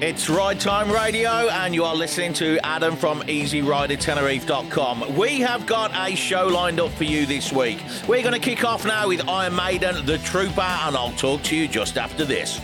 [0.00, 5.16] It's Ride Time Radio, and you are listening to Adam from EasyRiderTenerife.com.
[5.16, 7.82] We have got a show lined up for you this week.
[8.06, 11.56] We're going to kick off now with Iron Maiden, The Trooper, and I'll talk to
[11.56, 12.60] you just after this.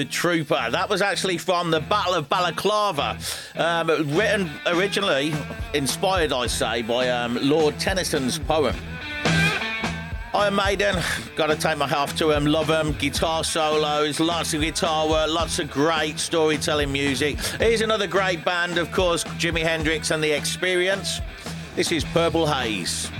[0.00, 0.70] The Trooper.
[0.70, 3.18] That was actually from the Battle of Balaclava,
[3.56, 5.34] um, written originally,
[5.74, 8.74] inspired, I say, by um, Lord Tennyson's poem.
[10.32, 10.96] Iron Maiden,
[11.36, 15.28] gotta take my hat off to them, love them, guitar solos, lots of guitar work,
[15.28, 17.38] lots of great storytelling music.
[17.58, 21.20] Here's another great band, of course, Jimi Hendrix and The Experience.
[21.76, 23.10] This is Purple Haze.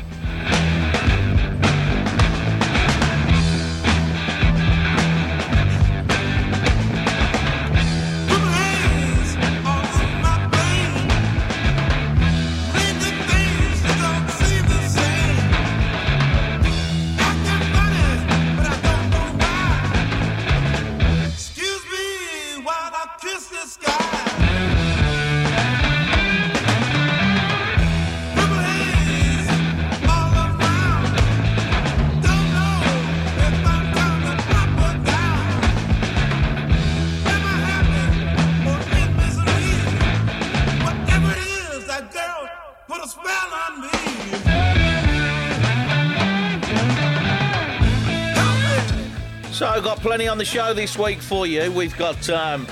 [50.40, 51.70] The show this week for you.
[51.70, 52.66] We've got um,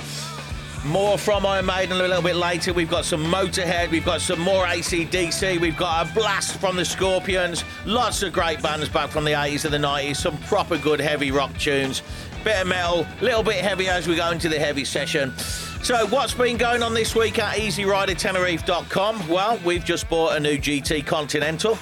[0.85, 2.73] more from Iron Maiden a little bit later.
[2.73, 3.91] We've got some Motorhead.
[3.91, 5.59] We've got some more ACDC.
[5.59, 7.63] We've got a blast from the Scorpions.
[7.85, 10.15] Lots of great bands back from the 80s and the 90s.
[10.15, 12.01] Some proper good heavy rock tunes.
[12.43, 15.37] Bit of metal, a little bit heavy as we go into the heavy session.
[15.37, 19.27] So, what's been going on this week at EasyRiderTenerife.com?
[19.27, 21.77] Well, we've just bought a new GT Continental.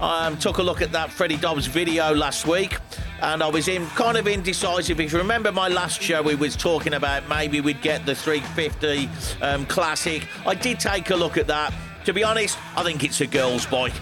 [0.00, 2.78] Um, took a look at that Freddie Dobbs video last week
[3.22, 4.98] and I was in kind of indecisive.
[4.98, 9.08] If you remember my last show, we was talking about maybe we'd get the 350
[9.40, 10.26] um, Classic.
[10.44, 11.72] I did take a look at that.
[12.04, 13.94] To be honest, I think it's a girl's bike.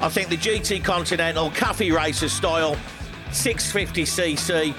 [0.00, 2.76] I think the GT Continental Cafe Racer style,
[3.30, 4.72] 650cc,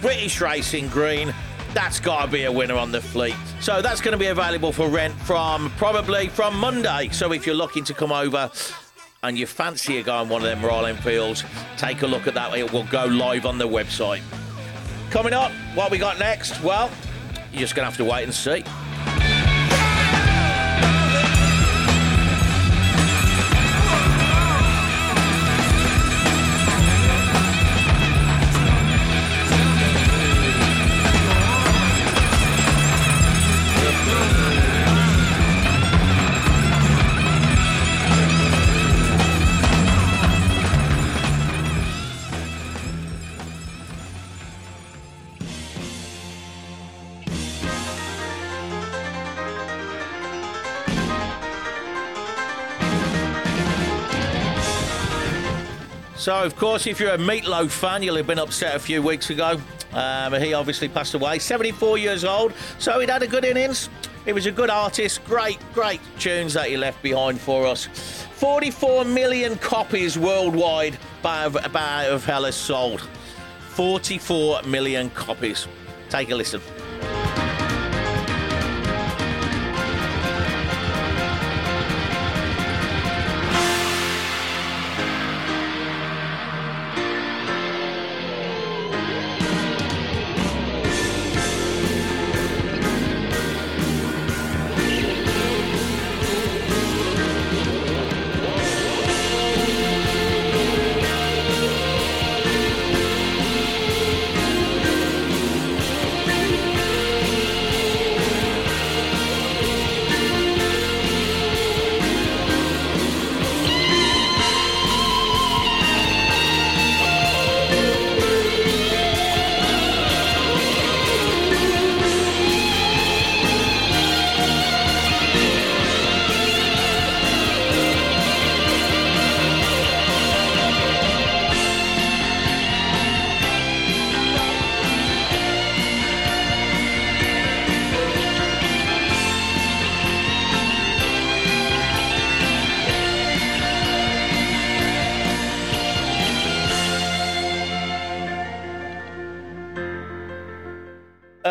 [0.00, 1.32] British Racing Green,
[1.74, 3.36] that's got to be a winner on the fleet.
[3.60, 7.10] So that's going to be available for rent from probably from Monday.
[7.12, 8.50] So if you're looking to come over,
[9.22, 11.44] and you fancy a going one of them Royal Enfields,
[11.76, 12.56] take a look at that.
[12.56, 14.22] It will go live on the website.
[15.10, 16.62] Coming up, what we got next?
[16.62, 16.90] Well,
[17.52, 18.62] you're just going to have to wait and see.
[56.28, 59.30] So, of course, if you're a Meatloaf fan, you'll have been upset a few weeks
[59.30, 59.58] ago.
[59.94, 63.88] Um, he obviously passed away, 74 years old, so he'd had a good innings.
[64.26, 67.86] He was a good artist, great, great tunes that he left behind for us.
[68.34, 73.08] 44 million copies worldwide by, by of Hell has sold.
[73.70, 75.66] 44 million copies.
[76.10, 76.60] Take a listen.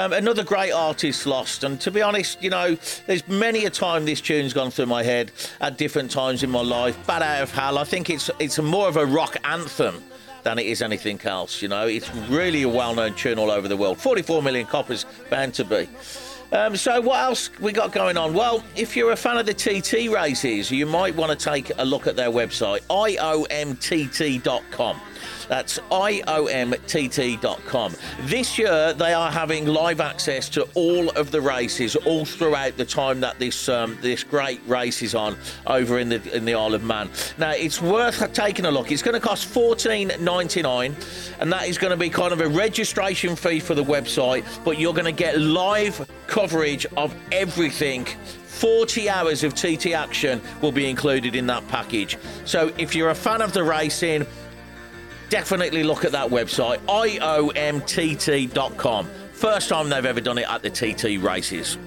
[0.08, 4.06] Um, another great artist lost, and to be honest, you know, there's many a time
[4.06, 6.98] this tune's gone through my head at different times in my life.
[7.06, 7.78] Bat out of hell.
[7.78, 10.02] I think it's it's more of a rock anthem
[10.44, 11.62] than it is anything else.
[11.62, 13.98] You know, it's really a well-known tune all over the world.
[13.98, 15.90] 44 million copies, bound to be.
[16.54, 18.34] Um, so what else we got going on?
[18.34, 21.84] Well, if you're a fan of the TT races, you might want to take a
[21.84, 23.82] look at their website, iomtt.com.
[25.48, 27.94] That's iomtt.com.
[28.22, 32.86] This year, they are having live access to all of the races all throughout the
[32.86, 36.74] time that this um, this great race is on over in the in the Isle
[36.74, 37.10] of Man.
[37.38, 38.92] Now, it's worth taking a look.
[38.92, 40.96] It's going to cost fourteen ninety nine,
[41.40, 44.80] and that is going to be kind of a registration fee for the website, but
[44.80, 48.06] you're going to get live coverage of everything
[48.58, 52.18] 40 hours of TT action will be included in that package.
[52.44, 54.26] So if you're a fan of the racing,
[55.30, 57.88] definitely look at that website, iomtt.com.
[59.34, 61.78] First time they've ever done it at the TT races.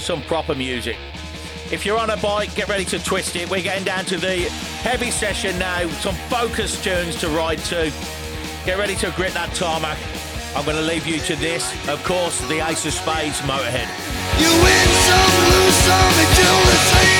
[0.00, 0.96] for some proper music.
[1.70, 3.48] If you're on a bike, get ready to twist it.
[3.50, 4.36] We're getting down to the
[4.82, 5.86] heavy session now.
[6.00, 7.92] Some focus tunes to ride to.
[8.64, 9.98] Get ready to grit that tarmac.
[10.56, 11.72] I'm going to leave you to this.
[11.88, 13.88] Of course, the Ace of Spades Motorhead.
[14.40, 17.19] You win some, lose some, and the same.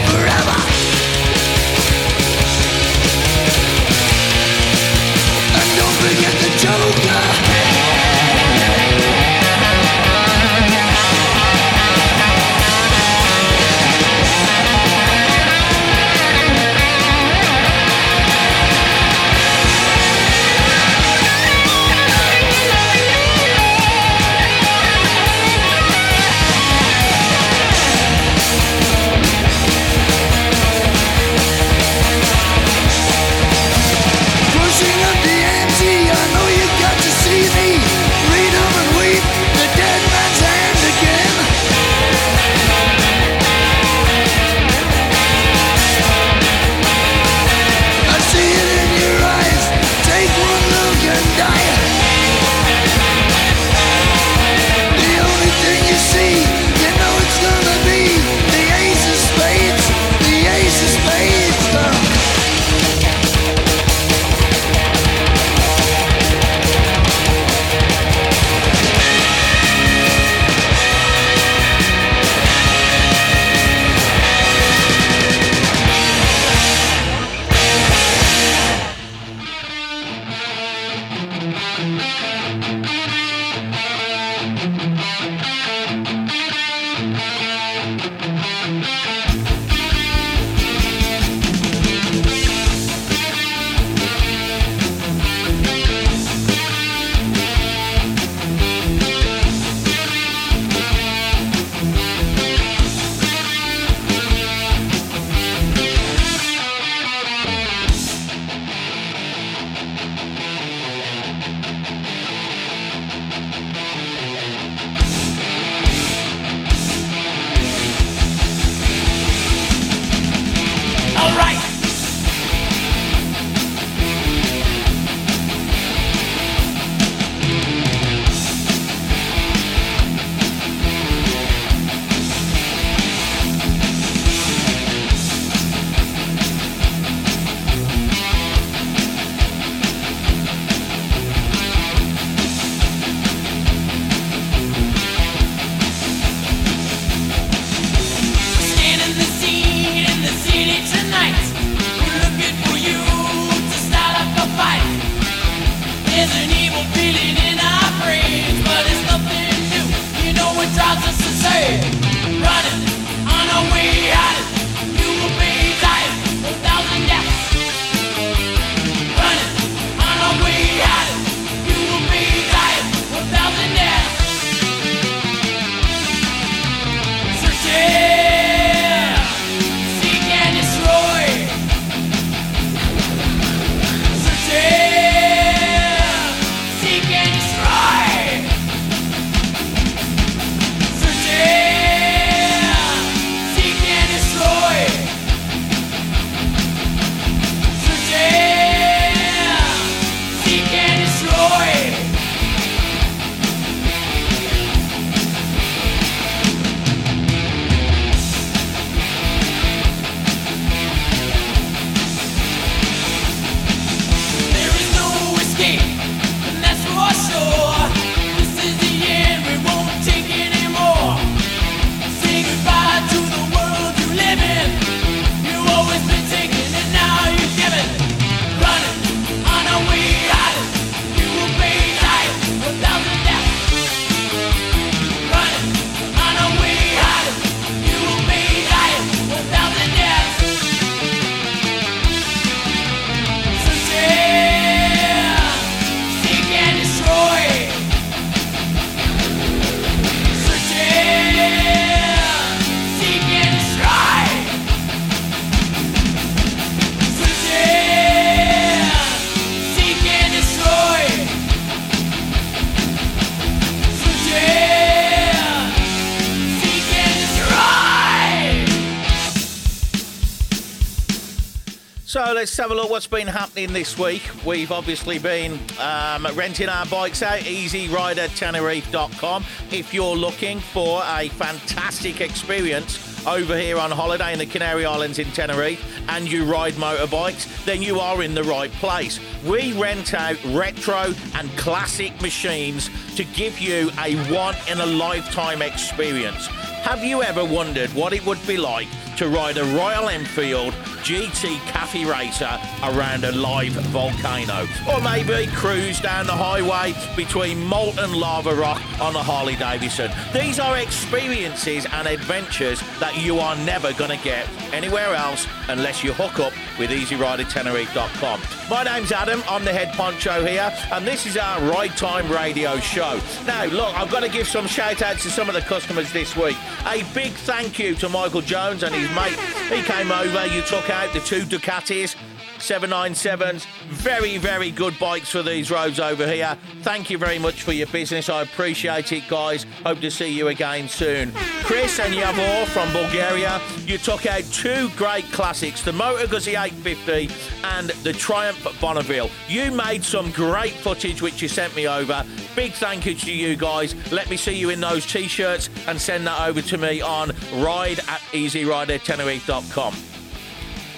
[272.91, 274.21] What's been happening this week.
[274.45, 279.45] We've obviously been um, renting our bikes out, easyridertenerife.com.
[279.71, 285.19] If you're looking for a fantastic experience over here on holiday in the Canary Islands
[285.19, 289.21] in Tenerife and you ride motorbikes, then you are in the right place.
[289.45, 295.61] We rent out retro and classic machines to give you a one in a lifetime
[295.61, 296.47] experience.
[296.47, 301.57] Have you ever wondered what it would be like to ride a Royal Enfield GT
[301.67, 304.67] Cafe Racer around a live volcano?
[304.89, 310.11] Or maybe cruise down the highway between molten lava rock on a Harley Davidson?
[310.33, 316.03] These are experiences and adventures that you are never going to get anywhere else unless
[316.03, 318.41] you hook up with EasyRiderTenerife.com.
[318.43, 322.31] Oh My name's Adam, I'm the head poncho here, and this is our Ride Time
[322.31, 323.19] Radio show.
[323.45, 326.35] Now, look, I've got to give some shout outs to some of the customers this
[326.35, 326.57] week.
[326.85, 329.39] A big thank you to Michael Jones and his mate.
[329.69, 332.15] He came over, you took out the two Ducatis.
[332.61, 333.65] 797s.
[333.89, 336.57] Very, very good bikes for these roads over here.
[336.81, 338.29] Thank you very much for your business.
[338.29, 339.65] I appreciate it, guys.
[339.85, 341.31] Hope to see you again soon.
[341.63, 347.29] Chris and Yavor from Bulgaria, you took out two great classics the Motor Guzzi 850
[347.63, 349.29] and the Triumph Bonneville.
[349.47, 352.25] You made some great footage which you sent me over.
[352.55, 353.95] Big thank you to you guys.
[354.11, 357.29] Let me see you in those t shirts and send that over to me on
[357.55, 359.93] ride at easyridertenerife.com.
[359.95, 360.10] Oh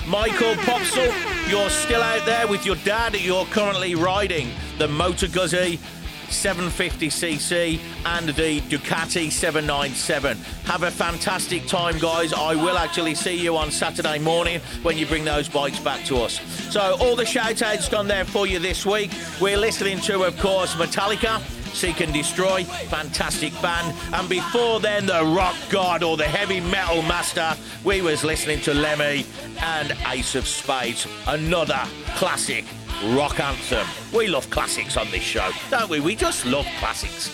[0.08, 3.16] Michael Popsell, you're still out there with your dad.
[3.16, 5.80] You're currently riding the Motor Guzzi
[6.28, 10.38] 750cc and the Ducati 797.
[10.66, 12.34] Have a fantastic time, guys.
[12.34, 16.18] I will actually see you on Saturday morning when you bring those bikes back to
[16.18, 16.42] us.
[16.72, 19.12] So, all the shout outs done there for you this week.
[19.40, 21.42] We're listening to, of course, Metallica.
[21.74, 23.96] Seek and Destroy, fantastic band.
[24.14, 28.74] And before then, the rock god or the heavy metal master, we was listening to
[28.74, 29.26] Lemmy
[29.62, 31.82] and Ace of Spades, another
[32.16, 32.66] classic
[33.08, 33.88] rock anthem.
[34.16, 36.00] We love classics on this show, don't we?
[36.00, 37.32] We just love classics.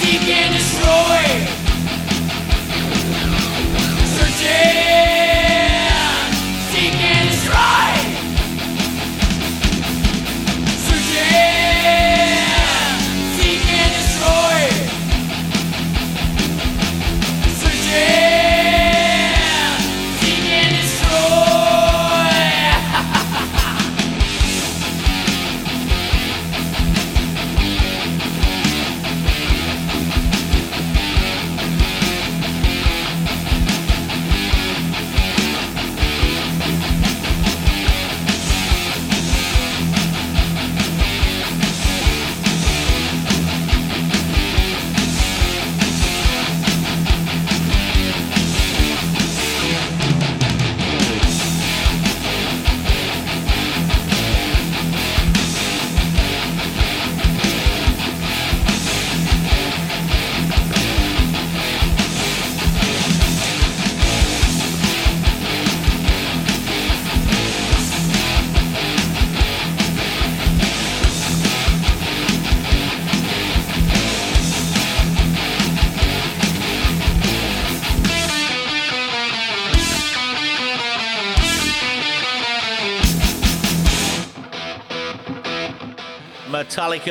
[0.00, 1.24] Seek and destroy.
[4.16, 4.87] Searching,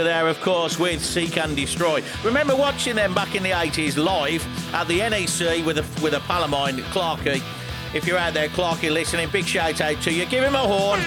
[0.03, 2.03] There, of course, with Seek and Destroy.
[2.23, 6.19] Remember watching them back in the 80s live at the NEC with a, with a
[6.21, 6.77] pal of mine.
[7.93, 10.25] If you're out there, Clarky, listening, big shout out to you.
[10.25, 10.99] Give him a horn.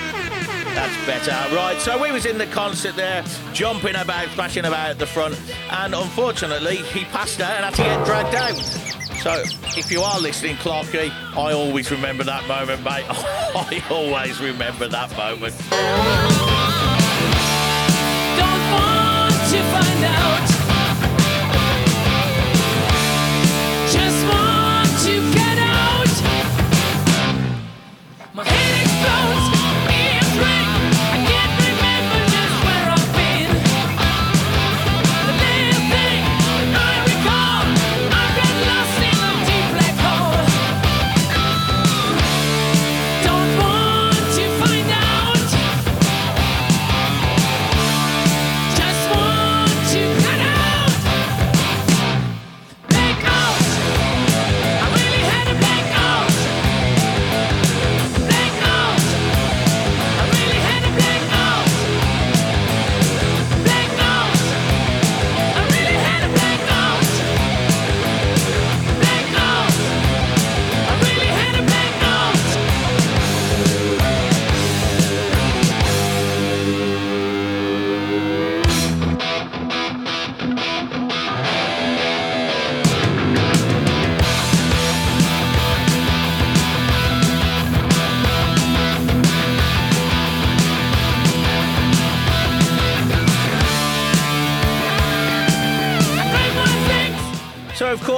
[0.74, 1.54] That's better.
[1.54, 5.40] Right, so we was in the concert there, jumping about, smashing about at the front,
[5.70, 8.56] and unfortunately, he passed out and had to get dragged out.
[9.22, 9.42] So,
[9.78, 13.04] if you are listening, Clarky, I always remember that moment, mate.
[13.08, 16.29] I always remember that moment.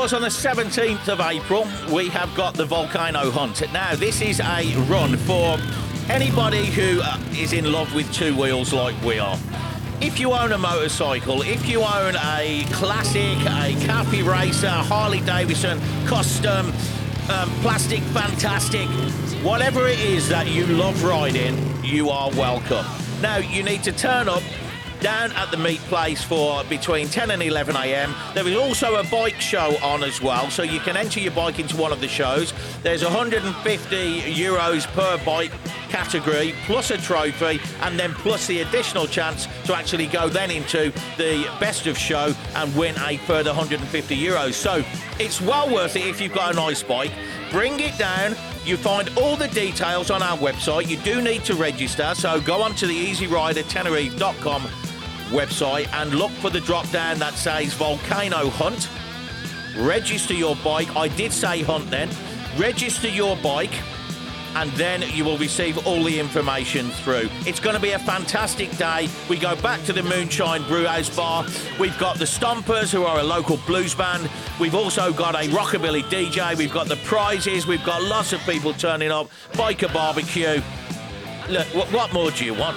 [0.02, 3.62] Course, on the 17th of April, we have got the Volcano Hunt.
[3.72, 5.56] Now, this is a run for
[6.10, 9.38] anybody who uh, is in love with two wheels like we are.
[10.00, 15.80] If you own a motorcycle, if you own a classic, a Cappy Racer, Harley Davidson,
[16.04, 16.72] custom,
[17.30, 18.88] um, plastic, fantastic,
[19.44, 22.84] whatever it is that you love riding, you are welcome.
[23.20, 24.42] Now, you need to turn up
[25.02, 28.14] down at the meet place for between 10 and 11 a.m.
[28.34, 31.58] There is also a bike show on as well, so you can enter your bike
[31.58, 32.54] into one of the shows.
[32.82, 35.52] There's 150 euros per bike
[35.88, 40.92] category, plus a trophy, and then plus the additional chance to actually go then into
[41.16, 44.54] the best of show and win a further 150 euros.
[44.54, 44.84] So
[45.18, 47.12] it's well worth it if you've got a nice bike.
[47.50, 48.36] Bring it down.
[48.64, 50.88] You find all the details on our website.
[50.88, 54.81] You do need to register, so go on to the easyridertenerife.com
[55.32, 58.88] website and look for the drop down that says Volcano Hunt.
[59.76, 60.94] Register your bike.
[60.94, 62.08] I did say hunt then.
[62.58, 63.72] Register your bike
[64.54, 67.28] and then you will receive all the information through.
[67.46, 69.08] It's going to be a fantastic day.
[69.28, 71.46] We go back to the Moonshine Brewhouse Bar.
[71.80, 74.28] We've got the Stompers, who are a local blues band.
[74.60, 76.56] We've also got a rockabilly DJ.
[76.56, 77.66] We've got the prizes.
[77.66, 79.30] We've got lots of people turning up.
[79.52, 80.62] Biker barbecue.
[81.48, 82.76] Look, what, what more do you want?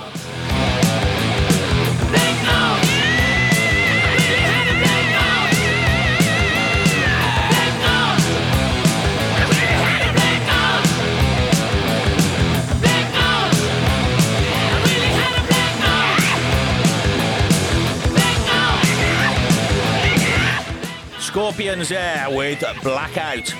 [21.35, 23.53] Scorpions there with Blackout.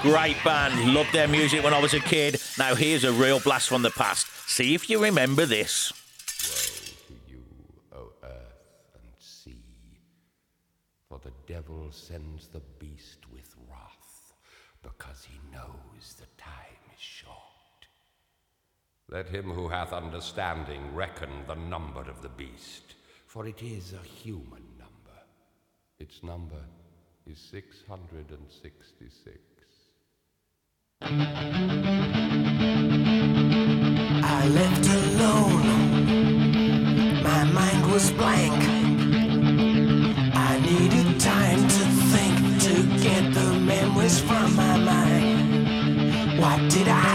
[0.00, 0.94] Great band.
[0.94, 2.40] Loved their music when I was a kid.
[2.58, 4.26] Now here's a real blast from the past.
[4.48, 5.92] See if you remember this.
[7.06, 7.44] to you,
[7.94, 9.62] O earth and sea.
[11.06, 14.32] For the devil sends the beast with wrath,
[14.82, 17.34] because he knows the time is short.
[19.10, 22.94] Let him who hath understanding reckon the number of the beast,
[23.26, 25.18] for it is a human number.
[25.98, 26.62] Its number
[27.30, 29.38] is 666.
[34.22, 35.66] I left alone.
[37.22, 38.64] My mind was blank.
[40.34, 42.36] I needed time to think
[42.66, 46.40] to get the memories from my mind.
[46.40, 47.07] What did I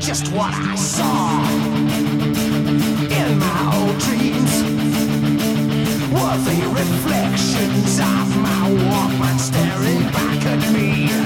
[0.00, 1.40] just what I saw
[3.16, 4.62] in my old dreams
[6.10, 11.17] were the reflections of my Walkman staring back at me.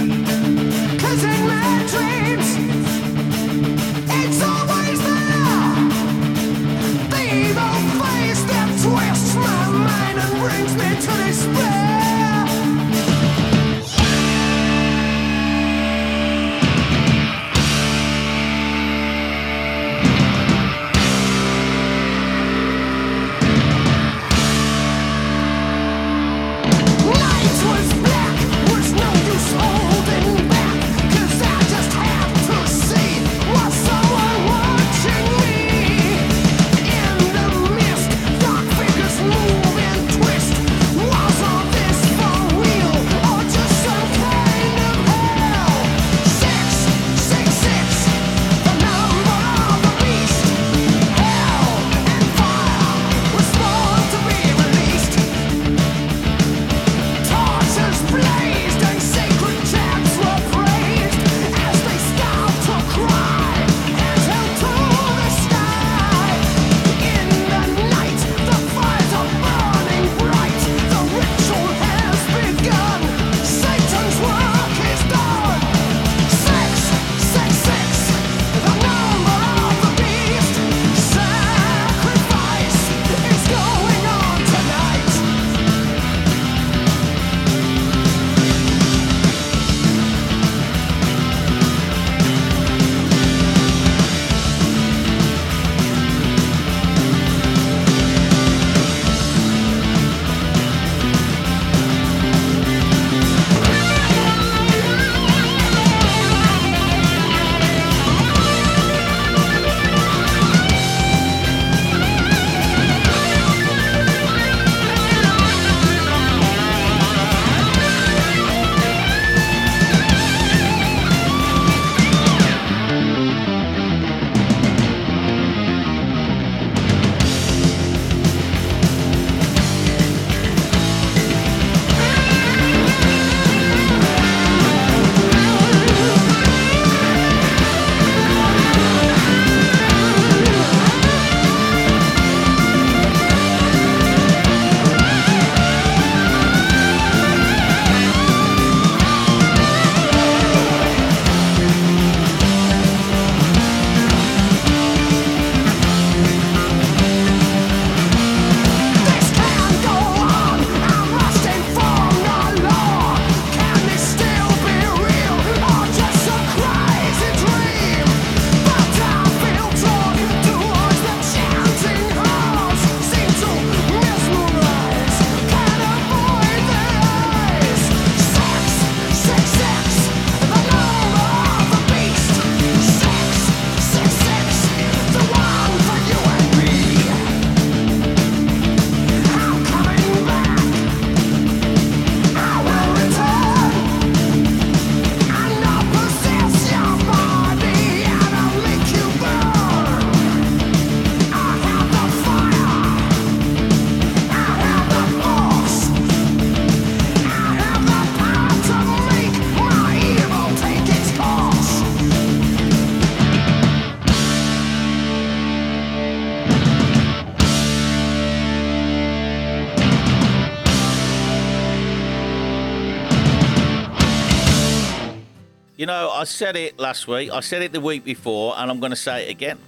[226.23, 228.97] I said it last week, I said it the week before, and I'm going to
[228.97, 229.59] say it again.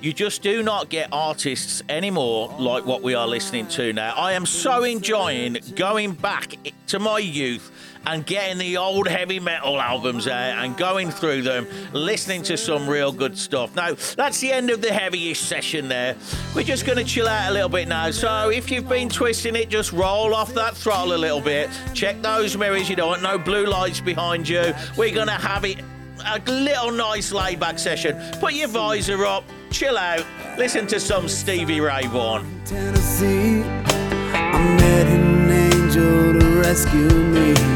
[0.00, 4.14] You just do not get artists anymore like what we are listening to now.
[4.14, 6.54] I am so enjoying going back
[6.86, 7.70] to my youth
[8.06, 12.88] and getting the old heavy metal albums out and going through them, listening to some
[12.88, 13.74] real good stuff.
[13.74, 16.16] Now, that's the end of the heavyish session there.
[16.54, 18.10] We're just going to chill out a little bit now.
[18.10, 21.70] So, if you've been twisting it, just roll off that throttle a little bit.
[21.94, 24.74] Check those mirrors, you don't want no blue lights behind you.
[24.96, 25.80] We're going to have it
[26.24, 28.20] a little nice laid back session.
[28.38, 30.24] Put your visor up, chill out,
[30.58, 32.62] listen to some Stevie Ray Vaughan.
[32.64, 33.62] Tennessee.
[33.62, 37.71] I met an angel to rescue me.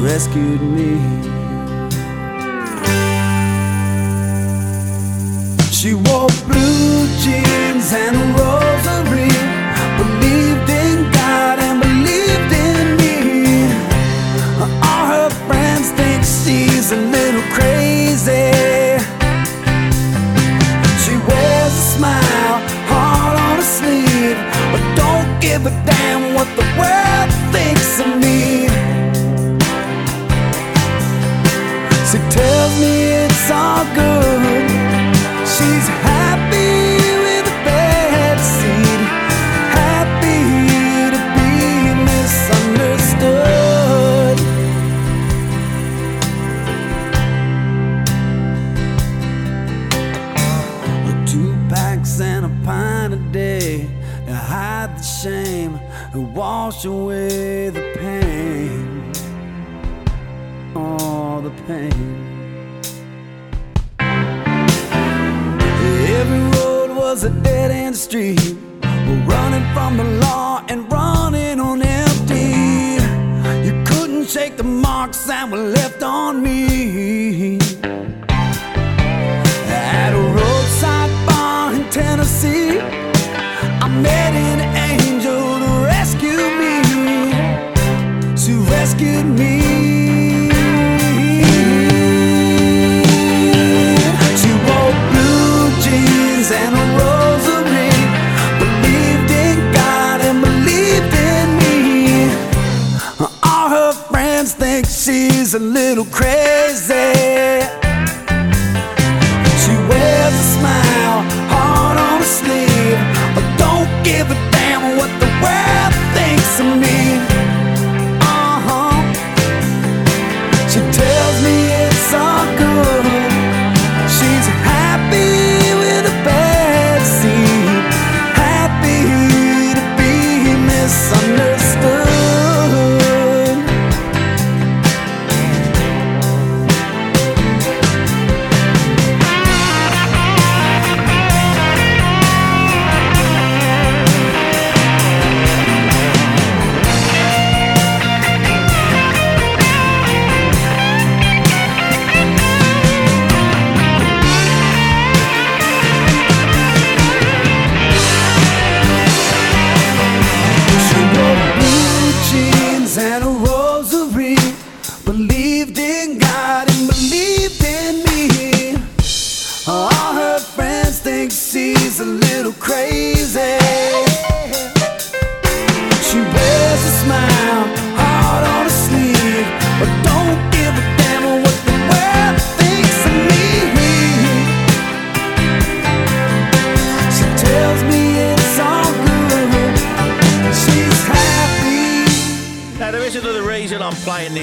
[0.00, 0.96] Rescued me.
[5.70, 9.28] She wore blue jeans and a rosary.
[9.98, 13.16] Believed in God and believed in me.
[14.86, 18.52] All her friends think she's a little crazy.
[21.02, 22.58] She wears a smile,
[22.90, 24.38] heart on her sleeve,
[24.72, 26.97] but don't give a damn what the world
[32.80, 34.70] it's all good.
[35.54, 39.00] She's happy with a bad seed,
[39.82, 40.42] happy
[41.14, 41.52] to be
[42.08, 44.36] misunderstood.
[51.26, 53.88] Two packs and a pint a day
[54.26, 55.78] to hide the shame
[56.12, 59.12] and wash away the pain.
[60.76, 62.07] All the pain.
[68.08, 68.47] Street.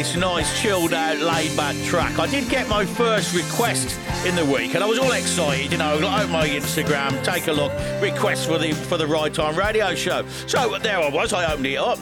[0.05, 2.19] This nice, chilled out, laid back track.
[2.19, 5.71] I did get my first request in the week, and I was all excited.
[5.71, 7.71] You know, I opened my Instagram, take a look,
[8.03, 10.23] request for the for the Ride Time Radio Show.
[10.45, 11.33] So there I was.
[11.33, 11.97] I opened it up.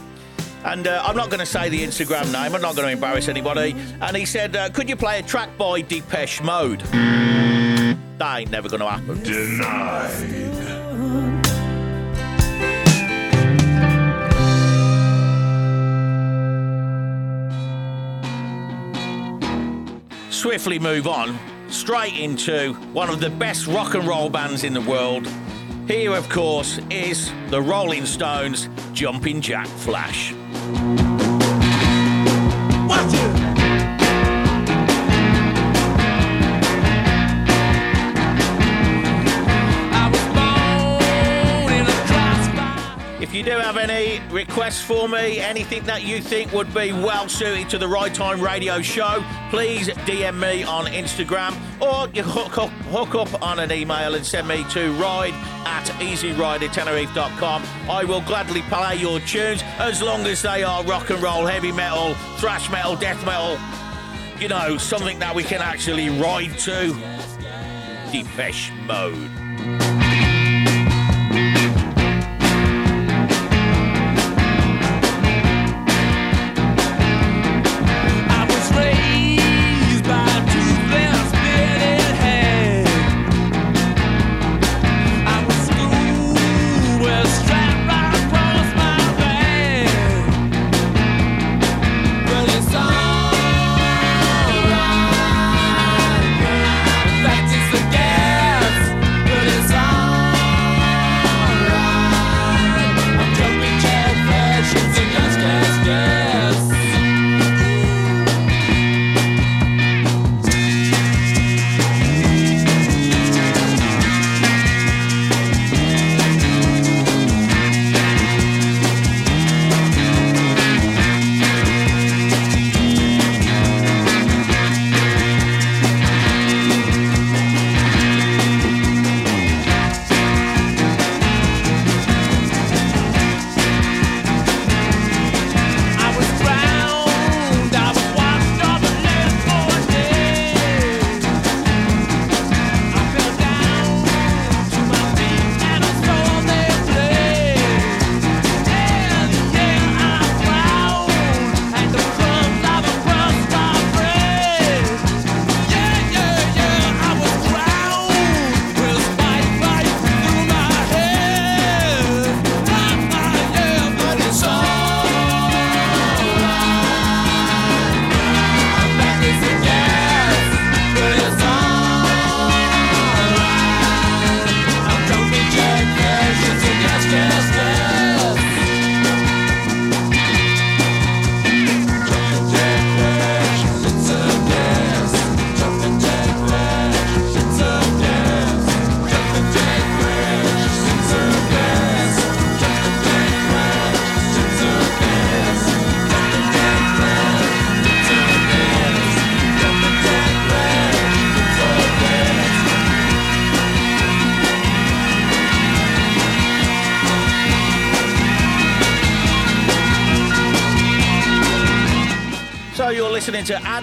[0.66, 2.54] And uh, I'm not going to say the Instagram name.
[2.54, 3.74] I'm not going to embarrass anybody.
[4.02, 8.68] And he said, uh, "Could you play a track by Depeche Mode?" That ain't never
[8.68, 10.43] going to happen.
[20.44, 24.82] Swiftly move on straight into one of the best rock and roll bands in the
[24.82, 25.26] world.
[25.88, 30.34] Here, of course, is the Rolling Stones' Jumping Jack Flash.
[43.74, 47.88] Have any requests, for me, anything that you think would be well suited to the
[47.88, 53.42] Ride Time Radio Show, please DM me on Instagram or you hook up, hook up
[53.42, 55.34] on an email and send me to ride
[55.66, 57.64] at easyridertenerife.com.
[57.90, 61.72] I will gladly play your tunes as long as they are rock and roll, heavy
[61.72, 63.58] metal, thrash metal, death metal.
[64.40, 66.94] You know, something that we can actually ride to.
[68.12, 69.43] Depeche Mode.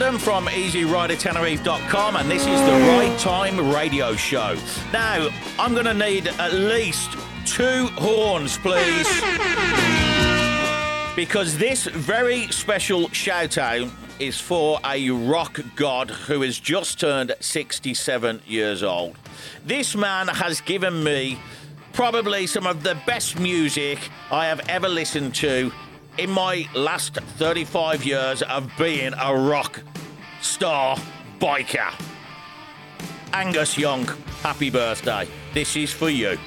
[0.00, 4.56] Adam from EasyRiderTenerife.com, oh and this is the Ride Time Radio Show.
[4.94, 5.28] Now,
[5.58, 7.10] I'm going to need at least
[7.44, 9.06] two horns, please,
[11.14, 17.34] because this very special shout out is for a rock god who has just turned
[17.38, 19.18] 67 years old.
[19.66, 21.38] This man has given me
[21.92, 23.98] probably some of the best music
[24.30, 25.70] I have ever listened to
[26.18, 29.82] in my last 35 years of being a rock
[30.40, 30.96] star
[31.38, 31.92] biker.
[33.32, 34.06] Angus Young,
[34.42, 35.26] happy birthday.
[35.54, 36.38] This is for you.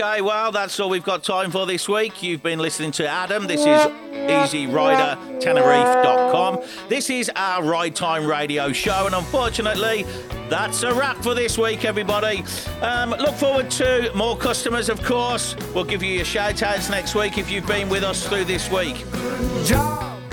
[0.00, 2.22] Okay, well, that's all we've got time for this week.
[2.22, 3.46] You've been listening to Adam.
[3.46, 6.60] This is EasyRiderTenerife.com.
[6.88, 10.06] This is our Ride Time Radio show, and unfortunately,
[10.48, 12.42] that's a wrap for this week, everybody.
[12.80, 15.54] Um, look forward to more customers, of course.
[15.74, 18.70] We'll give you your shout outs next week if you've been with us through this
[18.70, 19.04] week.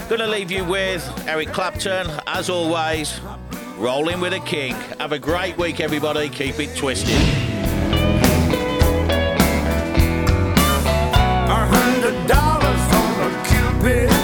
[0.07, 3.19] Gonna leave you with Eric Clapton, as always,
[3.75, 4.75] rolling with a king.
[5.01, 6.29] Have a great week, everybody.
[6.29, 7.46] Keep it twisted.
[13.87, 14.16] A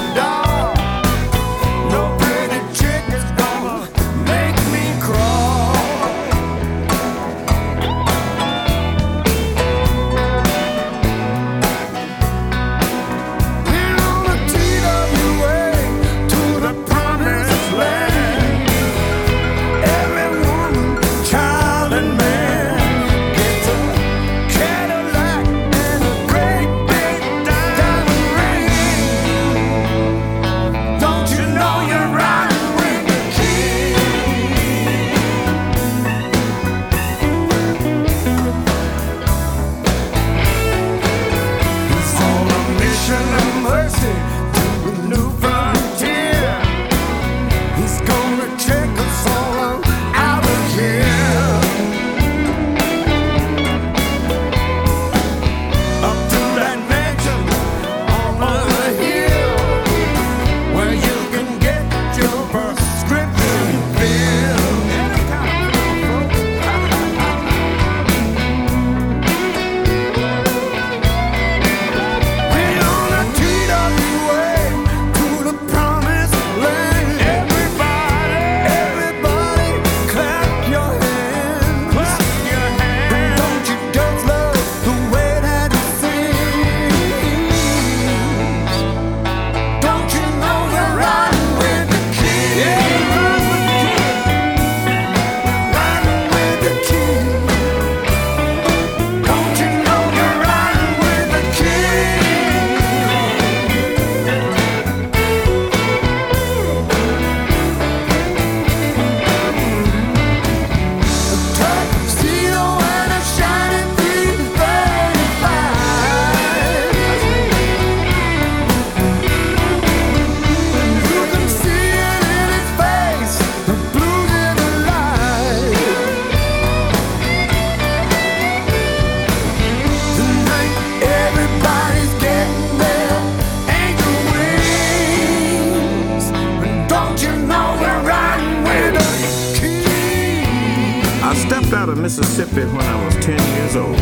[142.53, 143.97] Mississippi when I was 10 years old.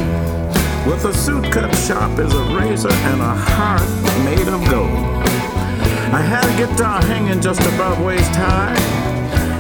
[0.86, 3.82] With a suit cut sharp as a razor and a heart
[4.26, 4.90] made of gold.
[6.14, 8.76] I had a guitar hanging just above waist high,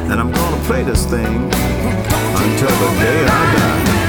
[0.10, 4.01] and I'm gonna play this thing until the day I die.